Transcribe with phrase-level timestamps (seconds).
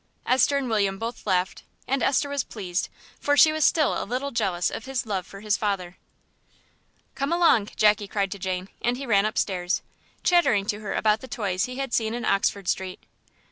[0.25, 4.31] Esther and William both laughed, and Esther was pleased, for she was still a little
[4.31, 5.95] jealous of his love for his father.
[7.13, 9.83] "Come along," Jackie cried to Jane, and he ran upstairs,
[10.23, 13.03] chattering to her about the toys he had seen in Oxford Street.